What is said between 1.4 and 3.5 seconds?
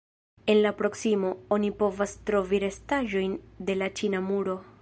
oni povas trovi restaĵojn